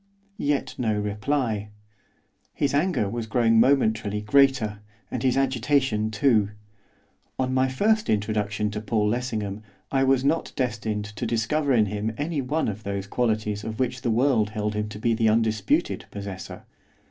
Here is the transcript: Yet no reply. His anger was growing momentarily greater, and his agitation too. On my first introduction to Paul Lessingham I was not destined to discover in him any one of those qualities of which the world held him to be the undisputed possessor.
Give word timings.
Yet 0.39 0.73
no 0.79 0.99
reply. 0.99 1.69
His 2.55 2.73
anger 2.73 3.07
was 3.07 3.27
growing 3.27 3.59
momentarily 3.59 4.19
greater, 4.21 4.79
and 5.11 5.21
his 5.21 5.37
agitation 5.37 6.09
too. 6.09 6.49
On 7.37 7.53
my 7.53 7.67
first 7.67 8.09
introduction 8.09 8.71
to 8.71 8.81
Paul 8.81 9.07
Lessingham 9.07 9.61
I 9.91 10.03
was 10.03 10.25
not 10.25 10.53
destined 10.55 11.05
to 11.05 11.27
discover 11.27 11.71
in 11.73 11.85
him 11.85 12.15
any 12.17 12.41
one 12.41 12.67
of 12.67 12.81
those 12.81 13.05
qualities 13.05 13.63
of 13.63 13.79
which 13.79 14.01
the 14.01 14.09
world 14.09 14.49
held 14.49 14.73
him 14.73 14.89
to 14.89 14.97
be 14.97 15.13
the 15.13 15.29
undisputed 15.29 16.05
possessor. 16.09 16.63